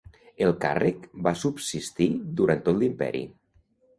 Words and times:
El 0.45 0.53
càrrec 0.63 1.03
va 1.27 1.33
subsistir 1.41 2.09
durant 2.39 2.65
tot 2.69 2.79
l'Imperi. 2.85 3.21